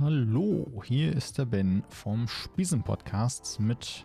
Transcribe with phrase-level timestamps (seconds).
[0.00, 4.04] Hallo, hier ist der Ben vom Spiesen-Podcast mit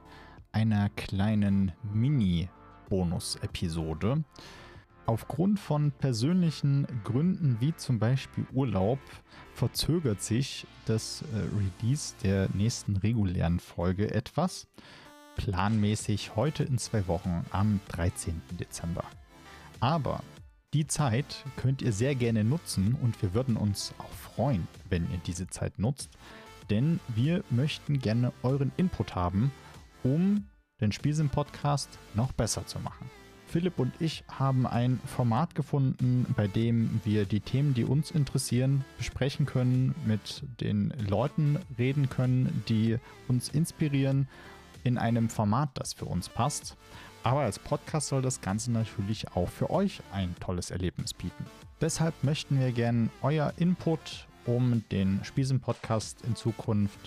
[0.51, 4.23] einer kleinen Mini-Bonus-Episode.
[5.07, 8.99] Aufgrund von persönlichen Gründen wie zum Beispiel Urlaub
[9.55, 11.25] verzögert sich das äh,
[11.81, 14.67] Release der nächsten regulären Folge etwas.
[15.37, 18.39] Planmäßig heute in zwei Wochen am 13.
[18.59, 19.05] Dezember.
[19.79, 20.21] Aber
[20.73, 25.19] die Zeit könnt ihr sehr gerne nutzen und wir würden uns auch freuen, wenn ihr
[25.25, 26.09] diese Zeit nutzt,
[26.69, 29.51] denn wir möchten gerne euren Input haben,
[30.03, 30.45] um
[30.79, 33.09] den Spielsim-Podcast noch besser zu machen.
[33.47, 38.85] Philipp und ich haben ein Format gefunden, bei dem wir die Themen, die uns interessieren,
[38.99, 44.27] besprechen können, mit den Leuten reden können, die uns inspirieren,
[44.83, 46.75] in einem Format, das für uns passt.
[47.23, 51.45] Aber als Podcast soll das Ganze natürlich auch für euch ein tolles Erlebnis bieten.
[51.81, 56.99] Deshalb möchten wir gerne euer Input, um den Spiesen-Podcast in Zukunft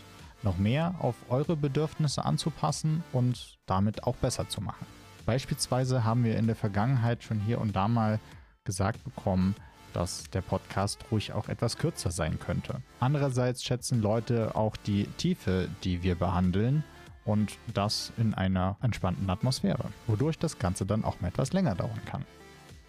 [0.42, 4.86] noch mehr auf eure Bedürfnisse anzupassen und damit auch besser zu machen.
[5.24, 8.18] Beispielsweise haben wir in der Vergangenheit schon hier und da mal
[8.64, 9.54] gesagt bekommen,
[9.92, 12.82] dass der Podcast ruhig auch etwas kürzer sein könnte.
[12.98, 16.82] Andererseits schätzen Leute auch die Tiefe, die wir behandeln
[17.24, 22.00] und das in einer entspannten Atmosphäre, wodurch das Ganze dann auch mal etwas länger dauern
[22.04, 22.24] kann.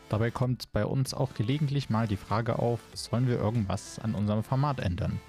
[0.09, 4.43] Dabei kommt bei uns auch gelegentlich mal die Frage auf, sollen wir irgendwas an unserem
[4.43, 5.19] Format ändern?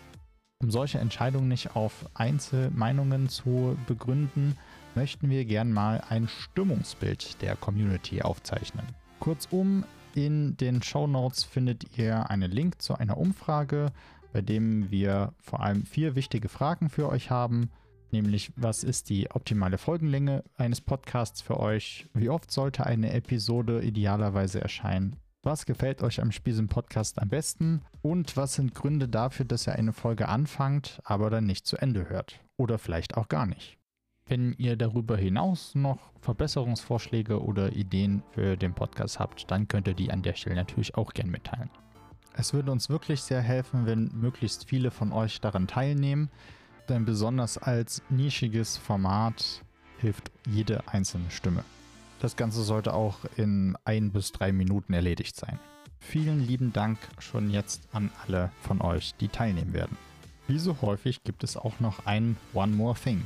[0.63, 4.57] Um solche Entscheidungen nicht auf Einzelmeinungen zu begründen,
[4.95, 8.87] möchten wir gern mal ein Stimmungsbild der Community aufzeichnen.
[9.21, 13.91] Kurzum, in den Show Notes findet ihr einen Link zu einer Umfrage,
[14.33, 17.71] bei dem wir vor allem vier wichtige Fragen für euch haben
[18.15, 22.07] nämlich was ist die optimale Folgenlänge eines Podcasts für euch?
[22.15, 25.17] Wie oft sollte eine Episode idealerweise erscheinen?
[25.43, 27.83] Was gefällt euch am Spielsinn Podcast am besten?
[28.01, 32.09] Und was sind Gründe dafür, dass ihr eine Folge anfangt, aber dann nicht zu Ende
[32.09, 32.41] hört?
[32.57, 33.77] Oder vielleicht auch gar nicht?
[34.27, 39.95] Wenn ihr darüber hinaus noch Verbesserungsvorschläge oder Ideen für den Podcast habt, dann könnt ihr
[39.95, 41.69] die an der Stelle natürlich auch gern mitteilen.
[42.37, 46.31] Es würde uns wirklich sehr helfen, wenn möglichst viele von euch daran teilnehmen.
[46.89, 49.63] Denn besonders als nischiges Format
[49.99, 51.65] hilft jede einzelne Stimme.
[52.21, 55.59] Das Ganze sollte auch in ein bis drei Minuten erledigt sein.
[55.99, 59.97] Vielen lieben Dank schon jetzt an alle von euch, die teilnehmen werden.
[60.47, 63.23] Wie so häufig gibt es auch noch ein One More Thing.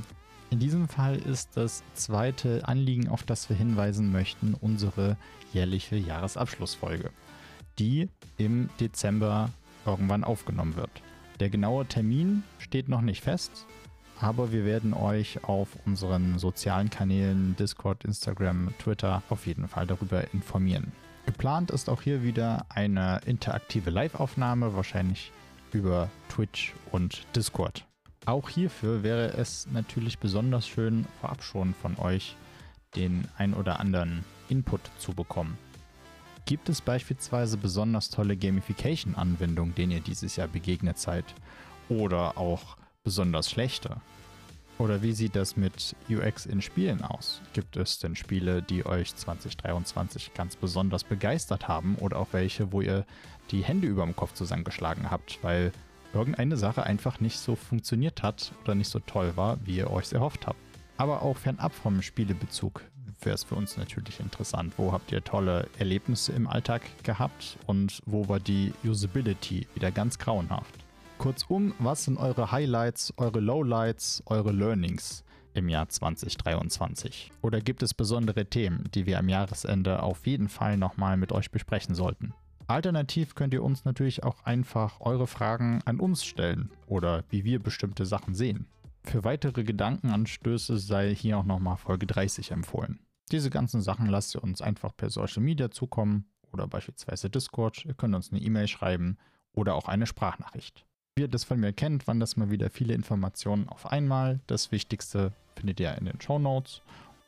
[0.51, 5.17] In diesem Fall ist das zweite Anliegen, auf das wir hinweisen möchten, unsere
[5.53, 7.11] jährliche Jahresabschlussfolge,
[7.79, 8.09] die
[8.39, 9.51] im Dezember
[9.85, 11.03] irgendwann aufgenommen wird.
[11.41, 13.67] Der genaue Termin steht noch nicht fest,
[14.21, 20.33] aber wir werden euch auf unseren sozialen Kanälen Discord, Instagram, Twitter auf jeden Fall darüber
[20.35, 20.91] informieren.
[21.27, 25.31] Geplant ist auch hier wieder eine interaktive Live-Aufnahme, wahrscheinlich
[25.73, 27.85] über Twitch und Discord.
[28.27, 32.35] Auch hierfür wäre es natürlich besonders schön, vorab schon von euch
[32.97, 35.57] den ein oder anderen Input zu bekommen.
[36.49, 41.27] Gibt es beispielsweise besonders tolle Gamification-Anwendungen, denen ihr dieses Jahr begegnet seid?
[41.91, 44.01] Oder auch besonders schlechte?
[44.79, 47.43] Oder wie sieht das mit UX in Spielen aus?
[47.53, 52.81] Gibt es denn Spiele, die euch 2023 ganz besonders begeistert haben oder auch welche, wo
[52.81, 53.05] ihr
[53.51, 55.71] die Hände über dem Kopf zusammengeschlagen habt, weil
[56.15, 60.15] irgendeine Sache einfach nicht so funktioniert hat oder nicht so toll war, wie ihr euch
[60.15, 60.59] erhofft habt?
[60.97, 62.81] Aber auch fernab vom Spielebezug
[63.25, 64.75] wäre es für uns natürlich interessant.
[64.77, 70.19] Wo habt ihr tolle Erlebnisse im Alltag gehabt und wo war die Usability wieder ganz
[70.19, 70.75] grauenhaft?
[71.19, 75.25] Kurzum, was sind eure Highlights, eure Lowlights, eure Learnings
[75.55, 77.33] im Jahr 2023?
[77.43, 81.51] Oder gibt es besondere Themen, die wir am Jahresende auf jeden Fall nochmal mit euch
[81.51, 82.35] besprechen sollten?
[82.69, 87.61] Alternativ könnt ihr uns natürlich auch einfach eure Fragen an uns stellen oder wie wir
[87.61, 88.67] bestimmte Sachen sehen.
[89.09, 92.99] Für weitere Gedankenanstöße sei hier auch nochmal Folge 30 empfohlen.
[93.33, 97.87] Diese ganzen Sachen lasst ihr uns einfach per Social Media zukommen oder beispielsweise Discord.
[97.87, 99.17] Ihr könnt uns eine E-Mail schreiben
[99.55, 100.85] oder auch eine Sprachnachricht.
[101.17, 104.41] Wie ihr das von mir kennt, waren das mal wieder viele Informationen auf einmal.
[104.47, 106.83] Das Wichtigste findet ihr in den Show Notes.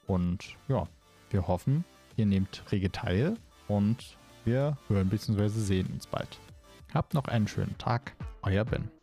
[0.06, 0.86] Und ja,
[1.30, 1.86] wir hoffen,
[2.16, 3.38] ihr nehmt rege teil
[3.68, 5.48] und wir hören bzw.
[5.48, 6.38] sehen uns bald.
[6.92, 8.14] Habt noch einen schönen Tag.
[8.42, 8.99] Euer Ben.